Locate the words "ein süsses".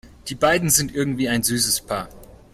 1.29-1.81